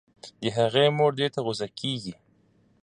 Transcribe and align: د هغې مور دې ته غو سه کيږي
د 0.41 0.43
هغې 0.57 0.85
مور 0.97 1.11
دې 1.19 1.27
ته 1.33 1.39
غو 1.45 1.53
سه 1.59 1.67
کيږي 1.79 2.13